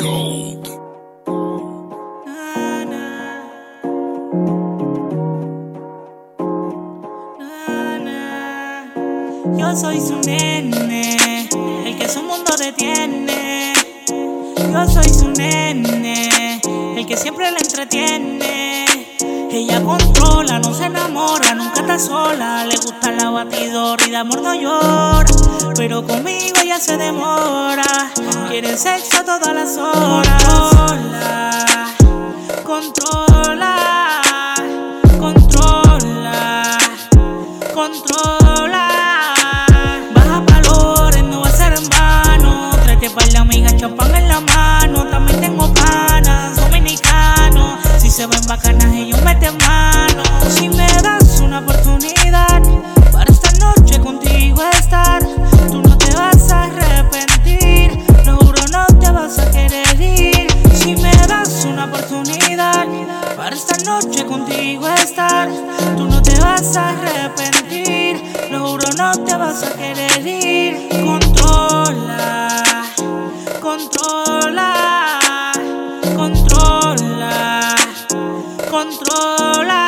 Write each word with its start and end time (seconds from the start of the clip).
Gold. 0.00 0.68
Yo 9.56 9.76
soy 9.76 10.00
su 10.00 10.20
nene, 10.20 11.48
el 11.84 11.98
que 11.98 12.08
su 12.08 12.22
mundo 12.22 12.52
detiene. 12.58 13.72
Yo 14.72 14.88
soy 14.88 15.08
su 15.08 15.30
nene, 15.30 16.60
el 16.96 17.06
que 17.06 17.16
siempre 17.16 17.50
la 17.50 17.58
entretiene. 17.58 18.87
Ella 19.50 19.82
controla, 19.82 20.58
no 20.58 20.74
se 20.74 20.84
enamora, 20.84 21.54
nunca 21.54 21.80
está 21.80 21.98
sola. 21.98 22.64
Le 22.64 22.76
gusta 22.76 23.10
la 23.12 23.30
batidora 23.30 24.06
y 24.06 24.10
de 24.10 24.16
amor 24.16 24.42
no 24.42 24.54
llora. 24.54 25.24
Pero 25.74 26.06
conmigo 26.06 26.56
ella 26.62 26.78
se 26.78 26.96
demora. 26.96 27.84
Quiere 28.48 28.76
sexo 28.76 29.24
todas 29.24 29.54
las 29.54 29.76
horas. 29.78 30.42
Controla, 32.64 33.90
controla, 33.98 34.54
controla, 35.18 36.78
controla. 37.74 38.88
Baja 40.14 40.40
valores, 40.40 41.24
no 41.24 41.40
va 41.40 41.48
a 41.48 41.50
ser 41.50 41.72
en 41.72 41.88
vano. 41.88 42.70
Trate 42.84 43.10
para 43.10 43.26
la 43.28 43.40
amiga, 43.40 43.74
champán 43.76 44.14
en 44.14 44.28
la 44.28 44.40
mano. 44.40 45.06
También 45.06 45.40
tengo 45.40 45.72
panas 45.72 46.56
dominicanos. 46.56 47.78
Si 47.98 48.10
se 48.10 48.26
ven 48.26 48.46
bacanas, 48.46 48.87
vas 66.48 66.76
a 66.76 66.90
arrepentir. 66.90 68.16
Lo 68.50 68.58
juro, 68.66 68.88
no 68.96 69.12
te 69.24 69.36
vas 69.36 69.62
a 69.62 69.70
querer 69.76 70.26
ir. 70.26 70.88
Controla, 71.04 72.48
controla, 73.60 74.72
controla, 76.16 77.76
controla. 78.70 79.82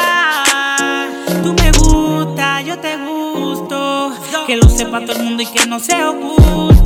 Tú 1.42 1.54
me 1.54 1.72
gusta, 1.72 2.60
yo 2.60 2.78
te 2.78 2.96
gusto. 2.98 4.12
Que 4.46 4.56
lo 4.56 4.68
sepa 4.68 5.00
todo 5.00 5.16
el 5.16 5.22
mundo 5.24 5.42
y 5.42 5.46
que 5.46 5.66
no 5.66 5.78
sea 5.80 6.10
oculto. 6.10 6.79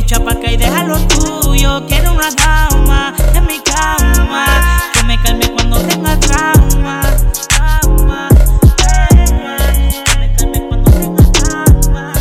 Echa 0.00 0.18
pa' 0.24 0.32
acá 0.32 0.50
y 0.50 0.56
deja 0.56 0.84
lo 0.84 0.96
tuyo. 1.08 1.86
Quiero 1.86 2.12
una 2.14 2.30
dama 2.30 3.14
en 3.34 3.46
mi 3.46 3.58
cama. 3.60 4.46
Que 4.94 5.02
me 5.04 5.20
calme 5.22 5.46
cuando 5.52 5.78
tenga 5.80 6.18
trauma. 6.18 7.02
Trauma, 7.48 8.28
tenga 8.78 9.56
trauma. 11.32 12.12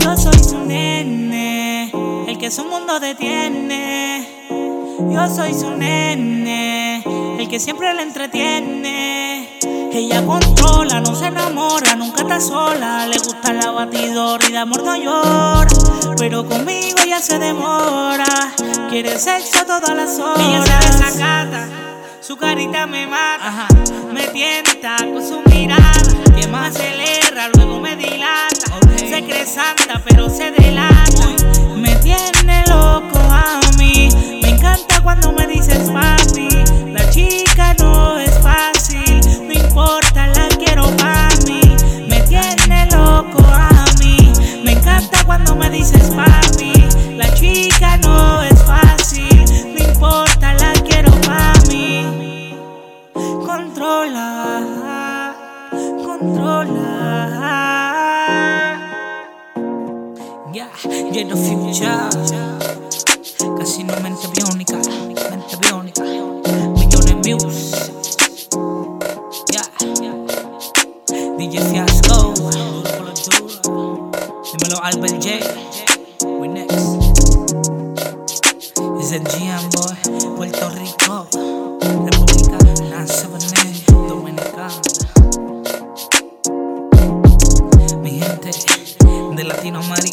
Yo 0.00 0.16
soy 0.16 0.38
su 0.42 0.64
nene, 0.66 1.92
el 2.26 2.38
que 2.38 2.50
su 2.50 2.64
mundo 2.64 2.98
detiene. 2.98 4.26
Yo 5.10 5.28
soy 5.28 5.54
su 5.54 5.70
nene, 5.76 7.04
el 7.38 7.48
que 7.48 7.60
siempre 7.60 7.94
la 7.94 8.02
entretiene. 8.02 9.35
Ella 9.96 10.26
controla, 10.26 11.00
no 11.00 11.14
se 11.14 11.28
enamora, 11.28 11.96
nunca 11.96 12.20
está 12.20 12.38
sola. 12.38 13.06
Le 13.06 13.16
gusta 13.16 13.54
la 13.54 13.70
batidora 13.70 14.46
y 14.46 14.52
de 14.52 14.58
amor 14.58 14.84
no 14.84 14.94
llora. 14.94 15.68
Pero 16.18 16.46
conmigo 16.46 16.98
ella 17.02 17.18
se 17.18 17.38
demora. 17.38 18.26
Quiere 18.90 19.18
sexo 19.18 19.64
todas 19.64 19.96
las 19.96 20.18
horas. 20.18 20.38
Ella 20.38 20.62
se 20.62 20.86
desacata, 20.92 21.68
su 22.20 22.36
carita 22.36 22.86
me 22.86 23.06
mata. 23.06 23.68
Me 24.12 24.26
tienta 24.28 24.98
con 24.98 25.26
su 25.26 25.40
mirada, 25.48 25.90
que 26.38 26.46
más 26.46 26.76
acelera, 26.76 27.48
Yeah, 60.52 60.70
yeah, 61.12 61.24
the 61.24 61.36
future. 61.36 62.08
Casino 63.58 63.92
mente 64.02 64.26
biónica, 64.34 64.78
mente 65.30 65.56
biónica. 65.56 66.02
Millones 66.74 67.16
views. 67.22 67.92
Yeah, 69.52 69.68
DJ 71.38 71.60
Fiasco. 71.70 72.34
Dímelo 74.52 74.78
Albert 74.82 75.22
J. 75.22 75.26
We 76.40 76.48
next. 76.48 76.76
Es 79.00 79.12
el 79.12 79.22
GM 79.24 79.68
boy, 79.70 79.94
Puerto 80.36 80.70
Rico. 80.70 81.28
no 89.76 89.82
money. 89.88 90.05